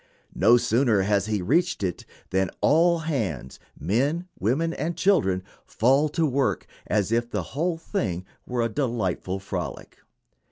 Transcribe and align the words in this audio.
No 0.33 0.57
sooner 0.57 1.01
has 1.01 1.27
he 1.27 1.43
reached 1.43 1.83
it 1.83 2.05
than 2.31 2.49
all 2.59 3.01
hands, 3.05 3.59
men, 3.79 4.27
women, 4.39 4.73
and 4.73 4.97
children, 4.97 5.43
fall 5.63 6.09
to 6.09 6.25
work 6.25 6.65
as 6.87 7.11
if 7.11 7.29
the 7.29 7.43
whole 7.53 7.77
thing 7.77 8.25
were 8.47 8.63
a 8.63 8.67
delightful 8.69 9.37
frolic. 9.37 9.99